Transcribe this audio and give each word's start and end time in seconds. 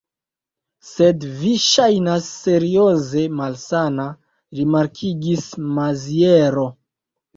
Sed 0.91 1.25
vi 1.41 1.51
ŝajnas 1.63 2.31
serioze 2.47 3.25
malsana, 3.41 4.07
rimarkigis 4.61 5.47
Maziero. 5.77 6.67